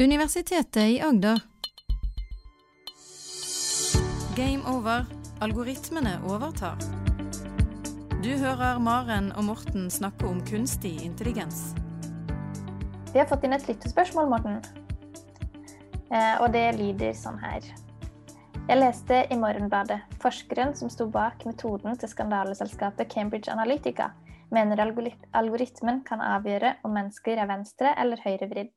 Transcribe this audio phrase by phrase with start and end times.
[0.00, 1.38] Universitetet i Agder.
[4.36, 5.06] Game over.
[5.40, 6.76] Algoritmene overtar.
[8.20, 11.72] Du hører Maren og Morten snakke om kunstig intelligens.
[13.14, 14.60] Vi har fått inn et lyttespørsmål, Morten.
[16.12, 17.64] Eh, og det lyder sånn her.
[18.68, 24.12] Jeg leste i Morgenbladet forskeren som sto bak metoden til skandaleselskapet Cambridge Analytica,
[24.52, 28.76] mener algoritmen kan avgjøre om mennesker er venstre- eller høyrevridd.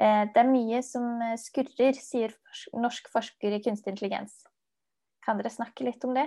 [0.00, 2.32] Eh, det er mye som skurrer, sier
[2.72, 4.38] norsk forsker i kunstig intelligens.
[5.26, 6.26] Kan dere snakke litt om det?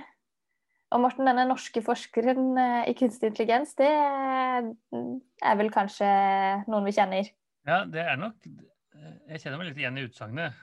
[0.94, 6.10] Og Morten, denne norske forskeren eh, i kunstig intelligens, det er vel kanskje
[6.68, 7.34] noen vi kjenner?
[7.66, 10.54] Ja, det er nok Jeg kjenner meg litt igjen i utsagnet.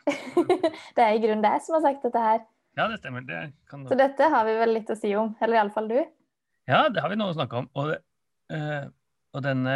[0.97, 2.45] det er i grunnen deg som har sagt dette her.
[2.79, 3.25] Ja, det stemmer.
[3.27, 3.83] Det kan...
[3.91, 5.99] Så dette har vi vel litt å si om, eller iallfall du?
[6.71, 7.67] Ja, det har vi noe å snakke om.
[7.75, 7.91] Og,
[8.55, 8.85] uh,
[9.35, 9.75] og denne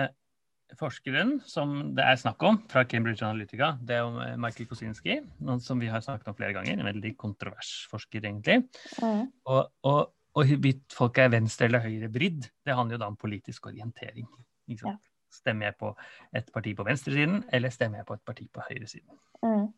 [0.80, 5.62] forskeren som det er snakk om fra Cambridge Analytica, det er om Michael Kosinski, noen
[5.62, 6.78] som vi har snakket om flere ganger.
[6.78, 8.62] En veldig kontroversforsker, egentlig.
[8.98, 9.26] Mm.
[9.50, 10.00] Og, og,
[10.34, 14.28] og hvorvidt folk er venstre- eller høyrebrydd, det handler jo da om politisk orientering.
[14.72, 14.96] Ja.
[15.34, 15.90] Stemmer jeg på
[16.38, 19.18] et parti på venstresiden, eller stemmer jeg på et parti på høyresiden?
[19.42, 19.68] Mm.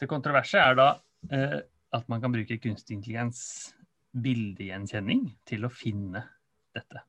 [0.00, 0.88] Det kontroverse er da
[1.32, 1.60] eh,
[1.94, 3.40] at man kan bruke kunstig intelligens,
[4.14, 6.22] bildegjenkjenning, til å finne
[6.74, 7.02] dette.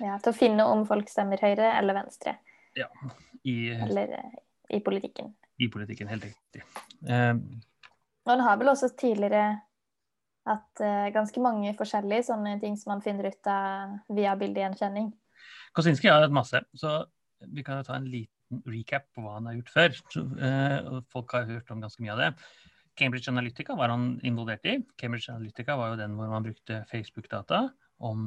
[0.00, 2.38] Ja, Til å finne om folk stemmer høyre eller venstre.
[2.78, 2.88] Ja,
[3.44, 4.38] i, eller uh,
[4.72, 5.32] i politikken.
[5.60, 6.62] I politikken, helt riktig.
[7.04, 7.36] Uh,
[8.24, 9.60] og han har vel også tidligere
[10.48, 15.10] hatt uh, ganske mange forskjellige sånne ting som man finner ut av via bildegjenkjenning.
[15.76, 17.02] Kosinski har hatt masse, så
[17.50, 20.00] vi kan jo ta en liten recap på hva han har gjort før.
[20.12, 20.24] Så,
[21.12, 22.30] folk har hørt om ganske mye av det.
[22.98, 24.80] Cambridge Analytica var han involvert i.
[25.00, 27.68] Cambridge Analytica var jo den hvor man brukte Facebook-data
[28.00, 28.26] om,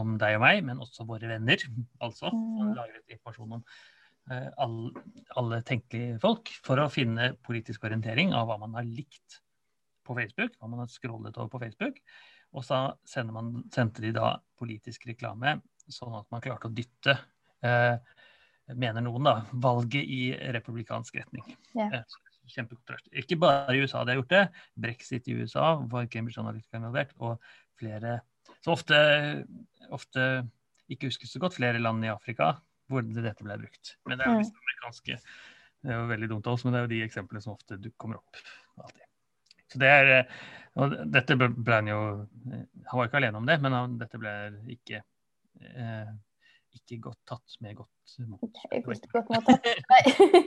[0.00, 1.62] om, deg og meg, men også våre venner.
[2.02, 2.74] Altså mm.
[2.74, 5.04] lagret informasjon om uh, alle,
[5.40, 9.40] alle tenkelige folk for å finne politisk orientering av hva man har likt
[10.04, 12.00] på Facebook, hva man har scrollet over på Facebook.
[12.54, 12.84] Og så
[13.34, 15.56] man, sendte de da politisk reklame,
[15.90, 17.16] sånn at man klarte å dytte
[17.64, 17.96] eh,
[18.72, 19.34] mener noen, da,
[19.64, 20.20] valget i
[20.54, 21.44] republikansk retning.
[21.74, 22.04] Yeah.
[22.44, 23.16] Kjempekontroversielt.
[23.24, 24.44] Ikke bare i USA de har gjort det.
[24.86, 27.42] Brexit i USA var Cambridge Analytica involvert, og
[27.80, 28.18] flere
[28.64, 28.98] så ofte,
[29.94, 30.26] ofte
[30.92, 32.54] ikke huskes så godt flere land i Afrika
[32.90, 33.94] hvor dette ble brukt.
[34.04, 35.16] Men det er jo liksom amerikanske
[35.84, 37.78] Det er jo veldig dumt av oss, men det er jo de eksemplene som ofte
[38.00, 38.44] kommer opp.
[38.82, 39.06] alltid.
[39.72, 40.12] Så det er,
[40.80, 41.98] og dette ble, ble han jo
[42.44, 44.34] Han var ikke alene om det, men han, dette ble
[44.76, 46.12] ikke eh,
[46.78, 48.40] ikke godt tatt med godt mot.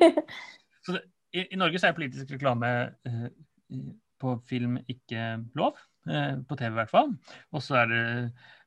[0.86, 1.04] Så det,
[1.34, 2.70] i, i, Norge så er politisk reklame
[3.08, 3.28] eh,
[4.22, 5.24] på film ikke
[5.58, 5.80] lov.
[6.08, 7.12] Eh, på TV i hvert fall.
[7.56, 8.04] Og så er det,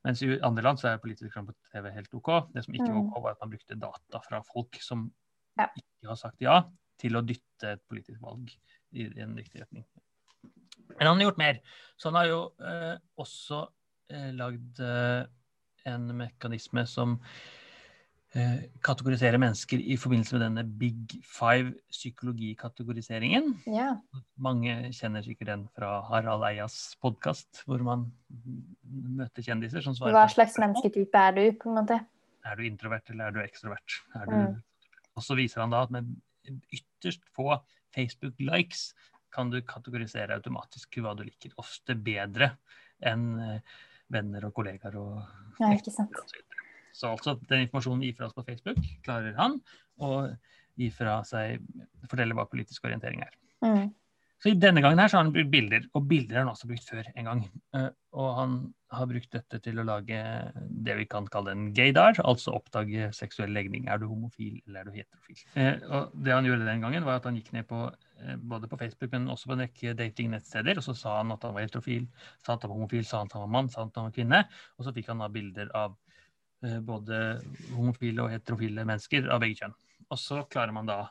[0.07, 2.31] mens i andre land så er politisk reklame på TV helt OK.
[2.55, 5.09] Det som ikke var OK, var at man brukte data fra folk som
[5.59, 5.69] ja.
[5.77, 6.61] ikke har sagt ja,
[7.01, 9.87] til å dytte et politisk valg i, i en riktig retning.
[10.97, 11.61] Men han har gjort mer.
[11.97, 13.63] Så han har jo eh, også
[14.13, 15.23] eh, lagd eh,
[15.89, 17.17] en mekanisme som
[18.87, 23.57] kategorisere mennesker i forbindelse med denne Big Five psykologikategoriseringen.
[23.67, 23.97] Ja.
[24.39, 28.07] Mange kjenner sikkert den fra Harald Eias podkast, hvor man
[29.19, 31.99] møter kjendiser som svarer Hva slags mennesketype er du, på en måte?
[32.47, 33.99] Er du introvert eller er du ekstrovert?
[34.15, 34.37] Er du...
[34.39, 34.95] Mm.
[35.19, 36.15] Og så viser han da at med
[36.71, 37.59] ytterst få
[37.97, 38.93] Facebook-likes
[39.35, 41.55] kan du kategorisere automatisk hva du liker.
[41.59, 42.55] Ofte bedre
[43.07, 43.79] enn eh,
[44.11, 45.19] venner og kollegaer og
[45.61, 46.17] ja, ikke sant.
[46.93, 49.59] Så altså den informasjonen vi gir fra oss på Facebook, klarer han
[50.01, 50.11] å
[50.81, 51.61] gi fra seg
[52.09, 53.35] fortelle hva politisk orientering er.
[53.65, 53.89] Mm.
[54.41, 56.69] Så i denne gangen her så har han brukt bilder, og bilder har han også
[56.71, 57.43] brukt før en gang.
[57.77, 58.55] Uh, og han
[58.97, 60.21] har brukt dette til å lage
[60.87, 63.85] det vi kan kalle en gaydar, altså oppdage seksuell legning.
[63.93, 65.45] Er du homofil eller er du heterofil?
[65.53, 68.71] Uh, og det han gjorde den gangen, var at han gikk ned på uh, både
[68.71, 71.69] på Facebook, men også på en rekke datingnettsteder, og så sa han at han var
[71.69, 72.09] heterofil,
[72.41, 74.09] sa at han var homofil, sa han at han var mann, sa han at han
[74.09, 74.45] var kvinne,
[74.79, 76.10] og så fikk han da bilder av Eh,
[76.85, 77.41] både
[77.73, 79.77] homofile og heterofile mennesker av begge kjønn.
[80.11, 81.05] Og så klarer man da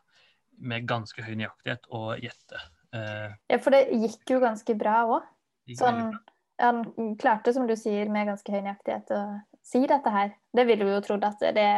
[0.60, 2.62] med ganske høy nøyaktighet å gjette.
[2.96, 5.28] Eh, ja, for det gikk jo ganske bra òg.
[5.78, 6.16] Sånn,
[6.60, 6.82] han
[7.22, 9.22] klarte, som du sier, med ganske høy nøyaktighet å
[9.66, 10.34] si dette her.
[10.56, 11.70] Det ville vi jo trodd at det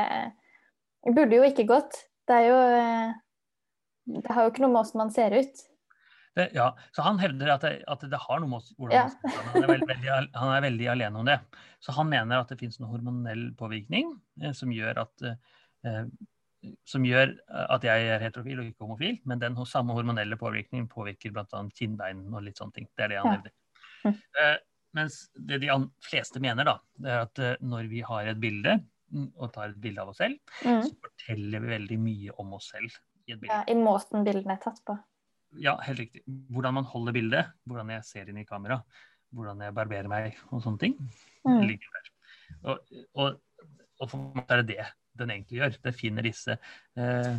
[1.12, 2.06] burde jo ikke gått.
[2.28, 3.20] Det er jo eh,
[4.22, 5.66] Det har jo ikke noe med åssen man ser ut.
[6.38, 9.32] Det, ja, så han hevder at det, at det har noe med hvordan ja.
[9.52, 11.38] han, er veldig, han, er veldig, alene om det.
[11.84, 16.06] Så han mener at det finnes en hormonell påvirkning eh, som, gjør at, eh,
[16.88, 17.36] som gjør
[17.76, 19.20] at jeg er heterofil og ikke homofil.
[19.28, 21.66] Men den samme hormonelle påvirkningen påvirker bl.a.
[21.76, 22.88] kinnbein og litt sånne ting.
[22.96, 23.58] Det er det han hevder.
[24.08, 24.58] Eh,
[24.98, 25.70] mens det de
[26.04, 28.80] fleste mener, da, det er at eh, når vi har et bilde
[29.14, 30.82] mm, og tar et bilde av oss selv, mm.
[30.88, 33.00] så forteller vi veldig mye om oss selv.
[33.28, 33.54] i et bilde.
[33.54, 34.98] Ja, I måten bildene er tatt på.
[35.60, 36.24] Ja, helt riktig.
[36.52, 38.80] Hvordan man holder bildet, hvordan jeg ser inn i kamera,
[39.36, 40.98] hvordan jeg barberer meg og sånne ting.
[41.48, 41.62] Mm.
[41.66, 42.10] ligger der.
[42.62, 43.68] Og, og,
[44.00, 44.88] og for meg er det det
[45.20, 45.78] den egentlig gjør.
[45.84, 46.56] Den finner disse
[46.96, 47.38] eh,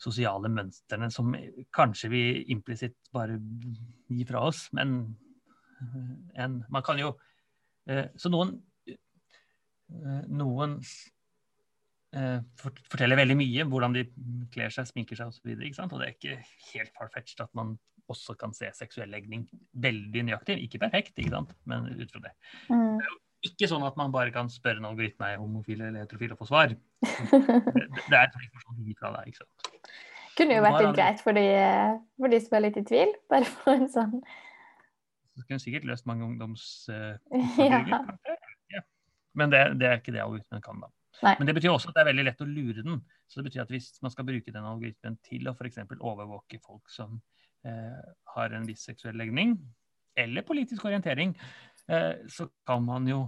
[0.00, 1.34] sosiale mønstrene som
[1.74, 2.22] kanskje vi
[2.54, 3.38] implisitt bare
[4.10, 4.96] gir fra oss, men
[5.80, 7.14] eh, en, man kan jo
[7.88, 8.56] eh, Så noen
[8.86, 10.78] eh, noen
[12.60, 14.06] forteller veldig mye hvordan de
[14.54, 15.52] kler seg, sminker seg osv.
[15.52, 16.38] Og, og det er ikke
[16.72, 17.76] helt far-fetched at man
[18.12, 19.44] også kan se seksuell legning
[19.82, 20.58] veldig nøyaktig.
[20.64, 21.54] Ikke perfekt, ikke sant?
[21.68, 22.34] men ut fra det.
[22.70, 23.00] Mm.
[23.46, 26.48] Ikke sånn at man bare kan spørre en algoritme er homofil eller heterofil og få
[26.50, 26.74] svar.
[27.96, 29.30] Det, det er sånn fra deg.
[29.30, 29.92] ikke sant?
[30.36, 31.46] Kunne jo vært litt greit for de,
[32.20, 33.14] for de som er litt i tvil.
[33.32, 34.18] Bare for en sånn
[35.36, 36.66] Så kunne sikkert løst mange ungdoms...
[36.92, 37.16] Uh,
[38.72, 38.82] ja.
[39.36, 40.90] Men det, det er ikke det algoritmen kan, da.
[41.22, 41.34] Nei.
[41.38, 42.98] Men det betyr også at det er veldig lett å lure den.
[43.26, 45.78] Så det betyr at hvis man skal bruke den algoritmen til å f.eks.
[45.96, 47.20] overvåke folk som
[47.64, 48.02] eh,
[48.34, 49.56] har en viss seksuell legning,
[50.16, 51.32] eller politisk orientering,
[51.88, 53.22] eh, så kan man jo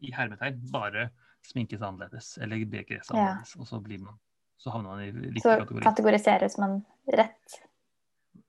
[0.00, 1.08] i hermetegn bare
[1.46, 3.26] sminke seg annerledes, eller bekres seg Ja.
[3.30, 4.18] annerledes, og så, blir man,
[4.60, 5.82] så havner man i riktig Så kategori.
[5.86, 6.80] kategoriseres man
[7.10, 7.60] rett.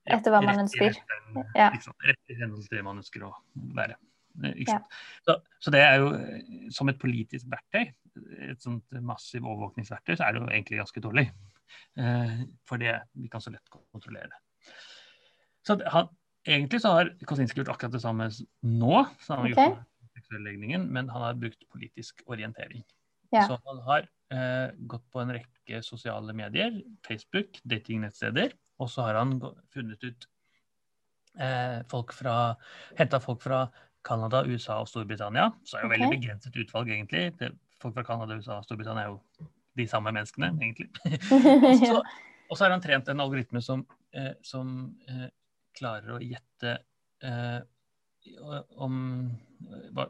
[0.05, 0.97] Etter hva man ønsker.
[1.35, 3.33] Rett i henhold til det man ønsker å
[3.77, 3.95] være.
[4.43, 4.79] Eh, Ja.
[5.27, 7.91] Så, så det er jo eh, som et politisk verktøy,
[8.51, 11.27] et sånt massiv overvåkningsverktøy, så er det jo egentlig ganske dårlig.
[11.99, 14.73] Eh, for det, vi kan så lett kontrollere det.
[15.67, 16.09] Så han,
[16.47, 19.69] egentlig så har Kosinski gjort akkurat det samme nå, så han har okay.
[19.69, 19.87] gjort
[20.31, 22.83] men han har brukt politisk orientering.
[23.31, 23.47] Ja.
[23.47, 29.19] Så han har eh, gått på en rekke sosiale medier, Facebook, datingnettsteder, og så har
[29.21, 29.37] han
[29.73, 30.27] funnet ut
[31.39, 32.55] eh, folk fra
[32.99, 33.65] Henta folk fra
[34.07, 35.49] Canada, USA og Storbritannia.
[35.63, 36.15] Så er det jo veldig Ok.
[36.19, 37.37] begrenset utvalg, egentlig.
[37.39, 37.51] Det,
[37.81, 40.89] folk fra Canada, USA og Storbritannia er jo de samme menneskene, egentlig.
[42.51, 45.29] Og så har han trent en algoritme som, eh, som eh,
[45.79, 46.73] klarer å gjette
[47.23, 47.61] eh,
[48.75, 48.97] om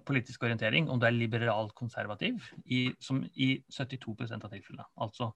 [0.08, 4.88] politisk orientering, om du er liberal-konservativ, i, som i 72% av tilfellene.
[4.98, 5.30] Altså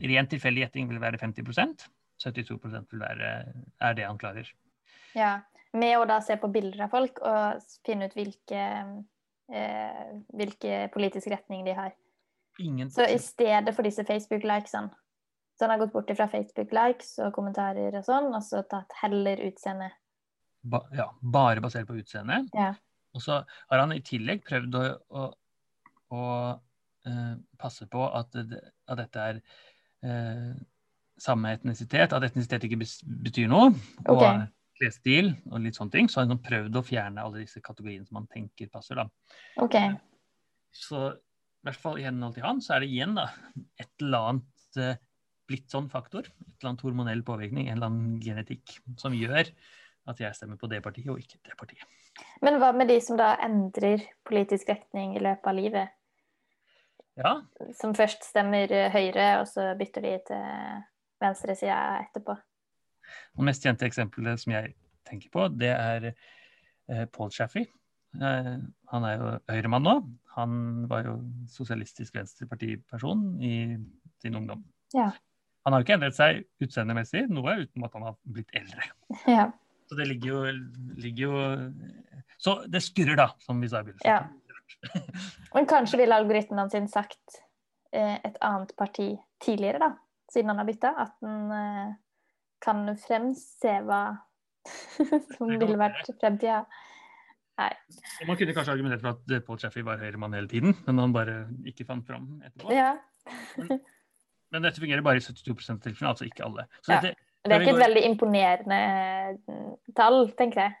[0.00, 1.84] ren tilfeldig gjetting vil være 50%
[2.18, 3.28] 72% vil være,
[3.84, 4.48] er det han klarer.
[5.14, 5.38] ja.
[5.76, 8.62] Med å da se på bilder av folk og finne ut hvilke,
[9.52, 11.92] eh, hvilke politiske retninger de har.
[12.58, 14.90] Ingen, Så i stedet for disse Facebook-likesene
[15.54, 19.36] Så han har gått bort fra Facebook-likes og kommentarer og sånn, og så tatt heller
[19.46, 19.90] utseende.
[20.62, 22.44] ba, ja, bare basert på utseende.
[22.54, 22.74] Ja.
[23.14, 25.24] Og så har han i tillegg prøvd å, å,
[26.14, 26.22] å
[27.08, 29.40] uh, passe på at, at dette er
[30.06, 30.54] uh,
[31.18, 32.84] samme etnisitet, at etnisitet ikke
[33.24, 33.72] betyr noe.
[34.06, 34.46] Og Ok.
[34.78, 36.10] Klesstil og litt sånne ting.
[36.10, 39.00] Så har han prøvd å fjerne alle disse kategoriene som han tenker passer.
[39.00, 39.08] da.
[39.64, 39.92] Okay.
[40.74, 43.26] Så i hvert fall i henhold til han, så er det igjen da,
[43.80, 45.00] et eller annet eh,
[45.48, 46.28] blitt sånn faktor.
[46.28, 49.50] Et eller annet hormonell påvirkning, en eller annen genetikk, som gjør
[50.08, 51.84] at jeg stemmer på det partiet og ikke det partiet.
[52.42, 55.94] Men hva med de som da endrer politisk retning i løpet av livet?
[57.18, 57.32] Ja,
[57.74, 60.84] Som først stemmer eh, høyre, og så bytter de til
[61.18, 62.36] venstresida etterpå.
[63.36, 64.74] Det mest kjente eksempelet som jeg
[65.08, 67.68] tenker på, det er eh, Paul Chaffey.
[68.16, 68.54] Eh,
[68.92, 69.94] han er jo høyremann nå.
[70.38, 70.58] Han
[70.90, 71.16] var jo
[71.50, 73.54] sosialistisk venstrepartiperson i
[74.22, 74.64] sin ungdom.
[74.94, 75.10] Ja.
[75.66, 78.86] Han har jo ikke endret seg utseendemessig, noe uten at han har blitt eldre.
[79.28, 79.50] Ja.
[79.88, 80.40] Så det ligger jo,
[81.00, 81.38] ligger jo
[82.38, 84.08] Så det skurrer, da, som vi sa i begynnelsen.
[84.08, 84.28] Ja.
[85.54, 87.40] Men kanskje ville algoritmen sin sagt
[87.92, 89.10] eh, et annet parti
[89.42, 89.90] tidligere, da,
[90.32, 90.92] siden han har bytta?
[91.04, 91.50] At den
[92.64, 94.02] kan fremse hva
[95.36, 96.62] som ville vært fremtida.
[97.58, 101.14] Og Man kunne kanskje argumentert for at Paul Chaffey var høyremann hele tiden, men han
[101.14, 102.70] bare ikke fant fram etterpå.
[102.74, 102.92] Ja.
[104.52, 106.68] Men dette fungerer bare i 72 av tilfellene, altså ikke alle.
[106.86, 107.00] Ja.
[107.00, 110.76] dette, Det er ikke et veldig imponerende eh, tall, tenker jeg.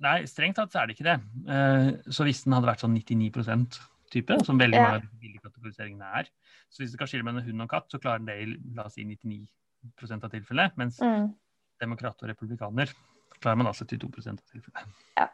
[0.00, 1.16] Nei, strengt tatt så er det ikke det.
[1.56, 6.12] Eh, Så hvis den hadde vært sånn 99% type, som veldig mange av de kategoriseringene
[6.20, 6.30] er,
[6.70, 8.86] så hvis det kan skille mellom hund og katt, så klarer den det i la
[8.88, 9.44] oss si 99
[10.22, 11.34] av tilfellet, mens Mm.
[11.80, 12.92] demokrat og republikaner
[13.40, 14.96] klarer man altså 72 av tilfellet.
[15.16, 15.28] Ja.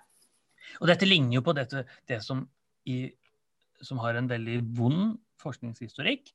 [0.81, 2.49] Og dette ligner jo på dette, det som,
[2.87, 3.13] i,
[3.83, 6.31] som har en veldig vond forskningshistorikk,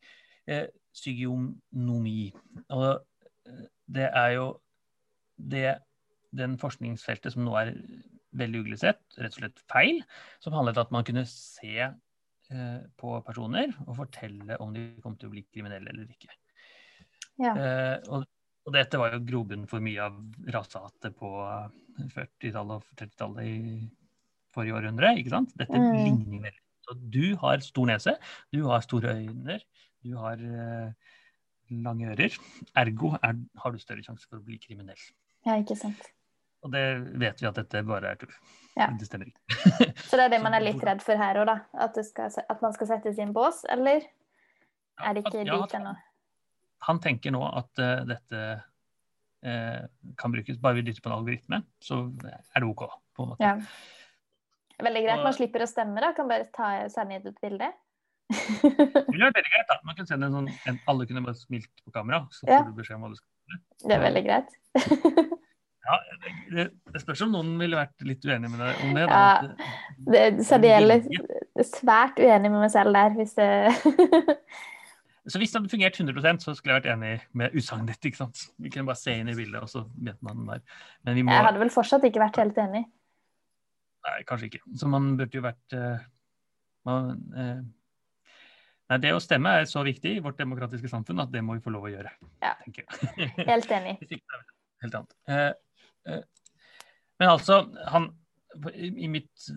[0.47, 2.33] eh, psykonomi.
[2.69, 3.01] Og
[3.47, 4.47] eh, det er jo
[5.37, 5.79] det,
[6.35, 7.73] den forskningsfeltet som nå er
[8.33, 10.03] veldig uglesett, rett og slett feil,
[10.39, 15.17] som handlet om at man kunne se eh, på personer og fortelle om de kom
[15.17, 16.31] til å bli kriminelle eller ikke.
[17.39, 17.53] Ja.
[17.55, 18.25] Eh, og,
[18.67, 20.17] og dette var jo grobunnen for mye av
[20.53, 21.31] rasehatet på
[22.11, 23.89] 40-tallet og 30-tallet i
[24.53, 25.13] forrige århundre.
[25.17, 25.53] ikke sant?
[25.57, 25.93] Dette Mm.
[26.03, 26.61] ligner veldig.
[26.81, 28.15] Så du har stor nese,
[28.51, 29.59] du har store øyne,
[30.03, 30.91] du har eh,
[31.71, 32.35] lange ører.
[32.75, 34.99] Ergo er, har du større sjanse for å bli kriminell.
[35.45, 36.01] Ja, ikke sant.
[36.61, 36.81] Og det
[37.17, 38.33] vet vi at dette bare er tull.
[38.77, 38.89] Ja.
[38.97, 39.41] Det stemmer ikke.
[40.09, 41.55] Så det er det man er litt redd for her òg, da?
[41.73, 44.03] At, skal, at man skal settes i en bås, eller
[45.01, 45.95] er det ikke Ja, dit ennå?
[46.87, 48.41] Han tenker nå at uh, dette
[49.45, 49.81] uh,
[50.17, 52.85] kan brukes Bare vi dytter på en algoritme, så er det OK.
[53.15, 53.45] på en måte.
[53.45, 53.55] Ja.
[54.81, 55.17] Veldig greit.
[55.19, 56.13] Og- Man slipper å stemme, da.
[56.17, 57.69] Kan bare ta, sende inn et bilde.
[58.31, 59.67] Det ville vært veldig greit.
[59.69, 59.77] da.
[59.85, 62.61] Man kunne sende en sånn, en, Alle kunne bare smilt på kamera, så Ja.
[62.63, 63.61] får du beskjed om hva du skal gjøre.
[63.85, 64.57] Det er veldig greit.
[65.81, 65.95] Ja,
[66.53, 69.05] det, det spørs om noen ville vært litt uenig med deg om det.
[69.09, 69.15] Da.
[69.17, 69.39] Ja.
[69.41, 73.47] At, Det gjelder svært uenig med meg selv der, hvis det
[75.29, 78.39] Så hvis det hadde fungert 100% så skulle jeg vært enig med utsagnet ikke sant?
[78.57, 80.63] Vi kunne bare se inn i bildet, og så vet man den der.
[81.05, 82.81] Men vi må Jeg hadde vel fortsatt ikke vært helt enig.
[84.07, 84.63] Nei, kanskje ikke.
[84.81, 86.01] Så man burde jo vært uh,
[86.89, 88.33] man, uh...
[88.89, 91.63] Nei, det å stemme er så viktig i vårt demokratiske samfunn at det må vi
[91.63, 92.15] få lov å gjøre.
[92.41, 92.55] Ja.
[92.63, 93.29] tenker jeg.
[93.53, 93.95] Helt enig.
[94.81, 95.15] Helt annet.
[95.29, 96.17] Uh,
[97.21, 97.61] men altså,
[97.93, 98.09] han
[98.73, 99.51] i, i mitt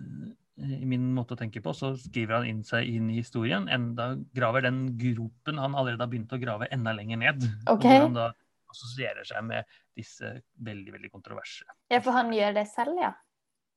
[0.57, 3.65] i min måte å tenke på, så skriver han inn seg inn i historien.
[3.71, 7.43] Enda graver den gropen han allerede har begynt å grave, enda lenger ned.
[7.67, 7.89] Okay.
[7.91, 8.27] Hvor han da
[8.71, 10.31] assosierer seg med disse
[10.63, 11.67] veldig, veldig kontroverse.
[11.91, 13.11] Ja, for han gjør det selv, ja?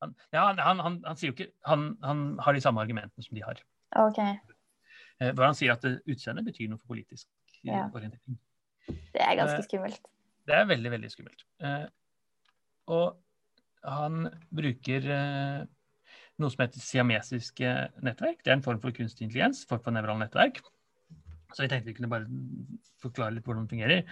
[0.02, 3.26] Han, ja, han, han, han, han sier jo ikke han, han har de samme argumentene
[3.26, 3.58] som de har.
[3.98, 4.20] OK.
[4.22, 7.88] Eh, hvor han sier at eh, utseendet betyr noe for politisk eh, Ja.
[7.90, 8.38] orientering.
[8.86, 10.06] Det er ganske Eh, skummelt.
[10.46, 11.42] Det er veldig, veldig skummelt.
[11.66, 11.88] Eh,
[12.94, 13.18] og
[13.82, 15.66] han bruker eh,
[16.42, 17.70] noe som heter siamesiske
[18.04, 18.42] nettverk.
[18.42, 20.60] Det er en form for kunstig intelligens, form for nevrale nettverk.
[21.54, 22.28] Så jeg tenkte vi kunne bare
[23.02, 24.02] forklare litt hvordan det fungerer.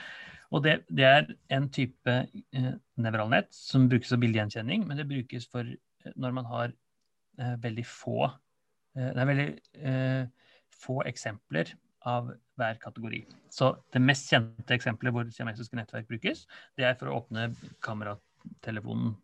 [0.54, 5.49] Og det, det er en type eh, nevralnett som brukes som bildegjenkjenning, men det brukes
[5.52, 9.49] for eh, når man har eh, veldig få eh, Det er veldig
[9.90, 11.75] eh, få eksempler
[12.06, 13.25] av hver kategori.
[13.52, 16.45] Så det mest kjente eksempelet hvor siamesiske nettverk brukes,
[16.78, 17.50] det er for å åpne
[17.85, 19.16] kameratelefonen.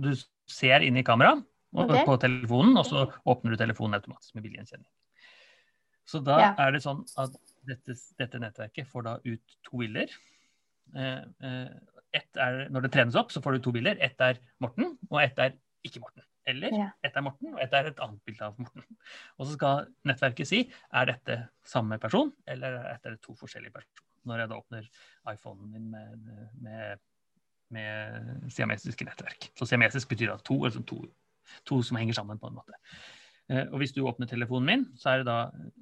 [0.00, 0.12] Du
[0.50, 4.88] ser inn i kameraet og- på telefonen, og så åpner du telefonen automatisk med bildegjenkjenning.
[6.06, 6.54] Så da Ja.
[6.58, 7.30] er det sånn at
[7.66, 10.08] dette, dette nettverket får da ut to bilder.
[10.96, 11.68] Eh, eh,
[12.12, 13.96] ett er, når det trenes opp, så får du to bilder.
[14.00, 15.52] Ett er Morten, og ett er
[15.86, 16.22] ikke Morten.
[16.46, 16.90] Eller Ja.
[17.04, 18.82] ett er Morten, og ett er et annet bilde av Morten.
[19.38, 24.02] Og så skal nettverket si er dette samme person, eller er dette to forskjellige personer.
[24.26, 24.88] Når jeg da åpner
[25.32, 26.98] iPhonen min med, med,
[27.70, 29.50] med siamesiske nettverk.
[29.56, 31.06] Så siamesisk betyr at to, altså to,
[31.68, 32.76] to som henger sammen, på en måte.
[33.50, 35.38] Eh, Og hvis du åpner telefonen min, så, er det da,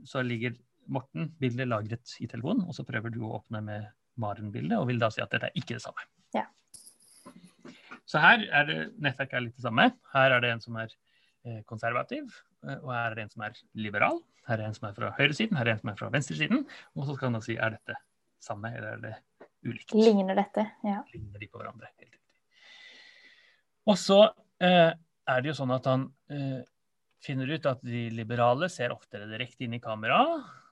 [0.08, 0.56] så ligger
[0.88, 5.10] Morten-bildet lagret i telefonen, og så prøver du å åpne med Maren-bildet, og vil da
[5.12, 6.06] si at dette er ikke det samme.
[6.34, 6.46] Ja.
[8.08, 9.90] Så her er det, nettverket er litt det samme.
[10.14, 10.88] Her er det en som er
[11.44, 12.32] eh, konservativ,
[12.64, 14.22] eh, og her er det en som er liberal.
[14.48, 16.08] Her er det en som er fra høyresiden, her er det en som er fra
[16.14, 16.62] venstresiden.
[16.96, 17.98] Og så skal man da si er dette
[18.40, 19.14] samme, eller er det
[19.68, 19.92] ulikt?
[19.92, 20.64] Ligner dette?
[20.86, 21.02] Ja.
[21.12, 21.90] ligner de på hverandre.
[21.98, 22.22] Helt riktig.
[23.88, 24.22] Og så
[24.64, 24.94] eh,
[25.28, 26.62] er det jo sånn at han eh,
[27.24, 30.22] finner ut at de liberale ser oftere direkte inn i kamera.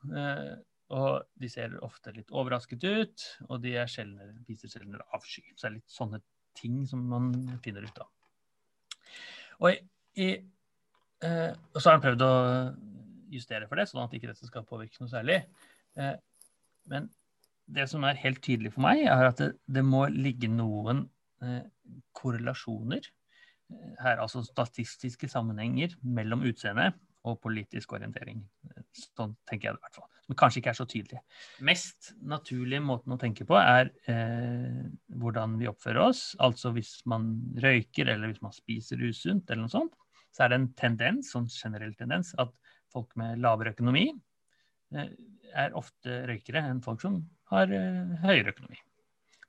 [0.06, 0.54] Eh,
[0.96, 5.42] og de ser ofte litt overrasket ut, og de er sjeldnere, viser sjeldnere avsky.
[5.54, 6.20] Så det er litt sånne
[6.56, 7.32] ting som man
[7.64, 8.12] finner ut av.
[9.66, 9.80] Og,
[10.20, 10.28] i,
[11.26, 12.32] eh, og så har han prøvd å
[13.34, 15.40] justere for det, sånn at ikke dette skal påvirke noe særlig.
[15.98, 16.14] Eh,
[16.92, 17.10] men
[17.66, 21.08] det som er helt tydelig for meg, er at det, det må ligge noen
[21.42, 21.64] eh,
[22.14, 23.10] korrelasjoner
[24.00, 26.92] her, altså statistiske sammenhenger mellom utseende
[27.26, 28.44] og politisk orientering.
[28.94, 30.08] Sånn tenker jeg det i hvert fall.
[30.26, 31.20] Som kanskje ikke er så tydelig.
[31.66, 34.86] Mest naturlige måten å tenke på er eh,
[35.18, 36.22] hvordan vi oppfører oss.
[36.42, 37.28] Altså hvis man
[37.62, 39.94] røyker eller hvis man spiser usunt eller noe sånt,
[40.34, 42.52] så er det en tendens, sånn generell tendens, at
[42.92, 44.08] folk med lavere økonomi
[44.94, 45.14] eh,
[45.56, 48.78] er ofte røykere enn folk som har eh, høyere økonomi.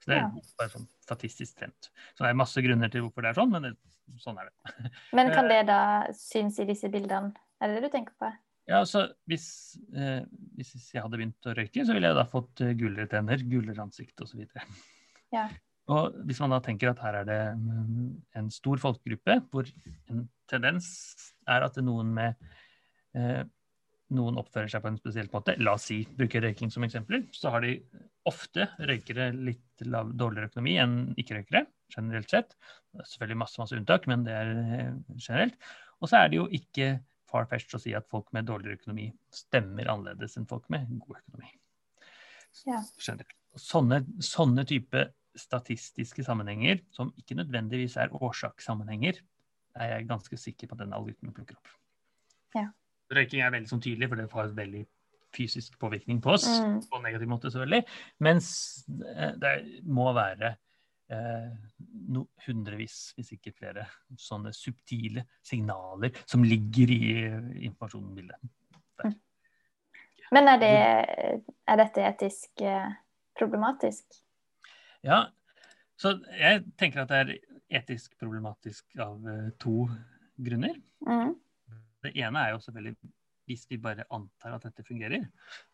[0.07, 0.31] Det er Ja.
[0.59, 1.89] bare sånn statistisk trent.
[2.15, 3.73] Så det er masse grunner til hvorfor det er sånn, men det,
[4.23, 4.91] sånn er det.
[5.17, 5.79] Men kan det da
[6.15, 7.33] synes i disse bildene?
[7.59, 8.31] Er det det du tenker på?
[8.67, 10.23] Ja, altså, hvis, eh,
[10.57, 13.79] hvis jeg hadde begynt å røyke, så ville jeg da fått eh, gulere tenner, gulere
[13.83, 14.43] ansikt osv.
[15.31, 15.45] Ja.
[15.87, 17.39] Og hvis man da tenker at her er det
[18.35, 19.69] en stor folkegruppe hvor
[20.11, 20.89] en tendens
[21.47, 22.35] er at noen med
[23.15, 23.45] eh,
[24.11, 27.51] noen oppfører seg på en spesiell måte, la oss si bruker røyking som eksempel, så
[27.55, 27.73] har de
[28.27, 32.55] ofte røykere litt lav, dårligere økonomi enn ikke-røykere, generelt sett.
[32.91, 35.55] Det er selvfølgelig masse, masse unntak, men det er eh, generelt.
[36.01, 36.89] Og så er det jo ikke
[37.27, 41.53] far-fetched å si at folk med dårligere økonomi stemmer annerledes enn folk med god økonomi.
[42.67, 42.81] Ja.
[42.99, 43.33] Generelt.
[43.57, 45.07] Sånne, sånne type
[45.37, 49.19] statistiske sammenhenger, som ikke nødvendigvis er årsakssammenhenger,
[49.77, 51.73] er jeg ganske sikker på at den algoritmen plukker opp.
[52.57, 52.69] Ja.
[53.13, 54.83] Røyking er veldig sånn tydelig, for det får et veldig
[55.37, 56.79] fysisk påvirkning på oss, Mm.
[56.89, 57.83] på en negativ måte selvfølgelig,
[58.25, 58.49] mens
[59.15, 59.53] eh, det
[59.85, 60.55] må være
[61.13, 61.55] eh,
[62.09, 67.01] no, hundrevis, hvis ikke flere, sånne subtile signaler som ligger i
[67.69, 68.53] informasjonsbildet.
[70.31, 70.71] Men er, det,
[71.71, 72.89] er dette etisk eh,
[73.39, 74.17] problematisk?
[75.05, 75.21] Ja,
[75.95, 77.29] så jeg tenker at det er
[77.79, 79.85] etisk problematisk av eh, to
[80.35, 80.75] grunner.
[81.07, 81.31] Mm.
[82.03, 82.97] Det ene er jo selvfølgelig
[83.47, 85.23] hvis vi bare antar at dette fungerer,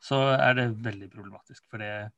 [0.02, 1.66] så er det veldig problematisk.
[1.72, 2.12] For det,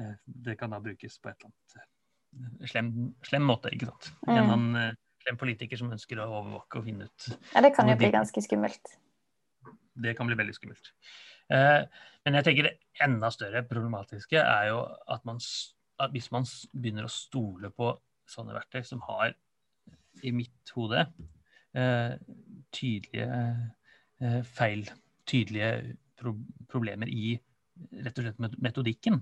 [0.00, 2.92] eh, det kan da brukes på et eller annet eh, slem,
[3.26, 4.10] slem måte, ikke sant.
[4.26, 4.76] En Mm.
[4.80, 4.94] eh,
[5.24, 8.42] slem politiker som ønsker å overvåke og finne ut Ja, det kan jo bli ganske
[8.44, 8.96] skummelt.
[9.94, 10.90] Det kan bli veldig skummelt.
[11.52, 11.84] Eh,
[12.24, 15.38] men jeg tenker det enda større problematiske er jo at, man,
[16.00, 17.92] at hvis man begynner å stole på
[18.26, 19.34] sånne verktøy som har,
[20.24, 21.04] i mitt hode,
[21.76, 22.14] eh,
[22.72, 23.26] tydelige
[24.54, 24.86] feil,
[25.28, 26.34] tydelige pro
[26.70, 27.34] problemer i
[28.04, 29.20] rett og slett metodikken.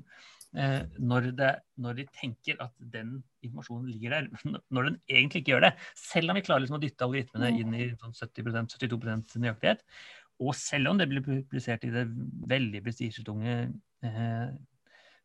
[0.53, 4.27] Eh, når, det, når de tenker at den informasjonen ligger der,
[4.75, 5.71] når den egentlig ikke gjør det.
[5.99, 9.87] Selv om vi klarer liksom å dytte algoritmene inn i sånn 70% 72% nøyaktighet,
[10.43, 12.05] og selv om det blir publisert i det
[12.51, 13.57] veldig prestisjetunge
[14.05, 14.53] eh,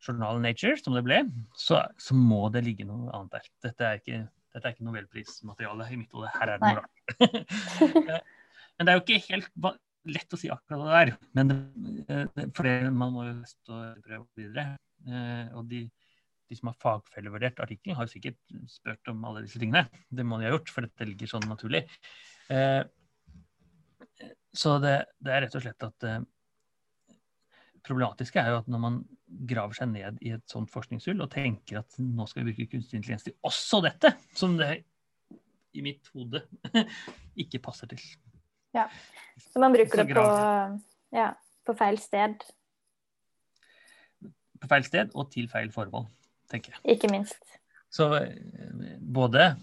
[0.06, 1.22] journalen Nature, som det ble,
[1.58, 3.48] så, så må det ligge noe annet der.
[3.66, 4.20] Dette er ikke,
[4.54, 6.30] dette er ikke nobelprismateriale i mitt hode.
[6.38, 8.28] Her er det noe rart.
[8.78, 11.14] Men det er jo ikke helt lett å si akkurat det der.
[11.36, 11.56] Men det,
[12.36, 14.76] det, for det, man må jo stå prøve videre.
[15.06, 15.82] Eh, og de,
[16.48, 18.38] de som har fagfellevurdert artikkelen, har jo sikkert
[18.70, 19.84] spurt om alle disse tingene.
[20.08, 21.84] Det må de ha gjort, for dette ligger sånn naturlig.
[22.54, 22.82] Eh,
[24.58, 26.20] så det, det er rett og slett at eh,
[27.86, 29.02] problematiske er jo at når man
[29.48, 32.98] graver seg ned i et sånt forskningshull og tenker at nå skal vi bruke kunstig
[32.98, 34.72] intelligens til også dette, som det
[35.76, 36.42] i mitt hode
[37.42, 38.02] ikke passer til.
[38.74, 40.24] Så man bruker Så det på,
[41.16, 41.28] ja,
[41.66, 42.42] på feil sted,
[44.58, 46.08] På feil sted og til feil formål,
[46.50, 46.96] tenker jeg.
[46.96, 47.38] ikke minst.
[47.88, 49.54] Så eh, både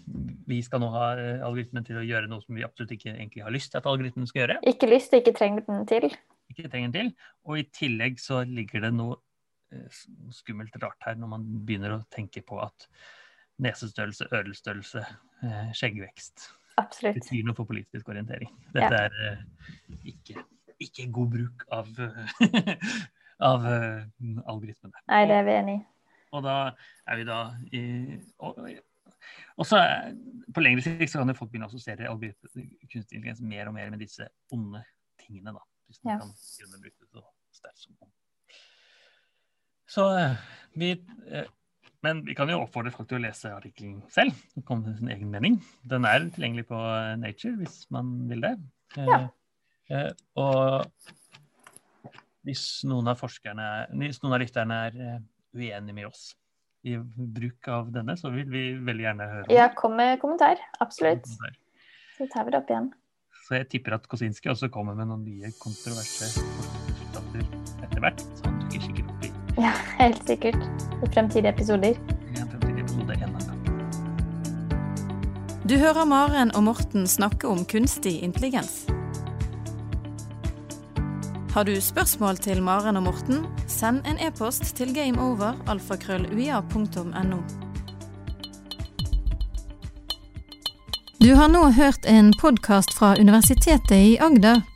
[0.48, 3.44] vi skal nå ha eh, algoritmen til å gjøre noe som vi absolutt ikke egentlig
[3.44, 6.08] har lyst til at algoritmen skal gjøre, Ikke lyst og ikke trenger den til.
[6.50, 7.12] ikke trenger den til,
[7.46, 9.20] og i tillegg så ligger det noe
[9.72, 10.00] eh,
[10.34, 12.88] skummelt rart her når man begynner å tenke på at
[13.62, 15.04] nesestørrelse, ørelsstørrelse,
[15.46, 17.14] eh, skjeggvekst Absolutt.
[17.20, 18.50] betyr noe for politisk orientering.
[18.74, 19.44] Dette er uh,
[20.04, 20.42] ikke,
[20.84, 21.88] ikke god bruk av,
[23.50, 24.02] av uh,
[24.52, 25.00] algoritmene.
[25.08, 25.84] Nei, det er vi enig i.
[26.36, 26.56] Og da
[27.08, 27.38] er vi da
[27.72, 27.82] i
[28.44, 28.58] og,
[29.56, 30.16] og så er-
[30.52, 32.10] På lengre sikt så kan folk begynne å assosiere
[32.90, 34.82] kunstig intelligens mer og mer med disse onde
[35.22, 35.52] tingene.
[35.56, 36.18] da, Hvis man Ja.
[36.20, 36.34] kan
[36.74, 37.24] med bruke det så
[37.56, 38.12] sterkt som ond.
[39.86, 40.36] Så eh,
[40.74, 40.90] vi
[41.30, 41.46] eh,
[42.06, 45.10] Men vi kan jo oppfordre folk til å lese artikkelen selv det komme til sin
[45.10, 45.56] egen mening.
[45.90, 48.54] Den er tilgjengelig på eh, Nature hvis man vil det.
[48.96, 49.18] Eh, Ja.
[49.90, 50.86] eh, og
[52.46, 53.66] hvis noen av forskerne,
[53.98, 55.16] hvis noen av lytterne er eh,
[55.56, 56.28] uenige med oss
[56.86, 60.62] i bruk av denne, så vil vi veldig gjerne høre om Ja, kom med kommentar.
[60.84, 61.26] Absolutt.
[62.16, 62.92] Så tar vi det opp igjen.
[63.46, 67.42] Så jeg tipper at Kosinski også kommer med noen nye kontroverse resultater
[67.86, 68.55] etter hvert.
[69.56, 70.56] Ja, helt sikkert.
[71.02, 71.94] I fremtidige episoder.
[72.78, 73.36] episode en.
[75.68, 78.86] Du hører Maren og Morten snakke om kunstig intelligens.
[81.54, 87.38] Har du spørsmål til Maren og Morten, send en e-post til gameover.alfakrølluia.no.
[91.22, 94.75] Du har nå hørt en podkast fra Universitetet i Agder.